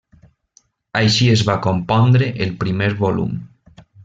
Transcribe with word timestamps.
Així 1.01 1.27
es 1.35 1.43
va 1.49 1.57
compondre 1.67 2.31
el 2.47 2.57
primer 2.65 2.89
volum. 3.05 3.39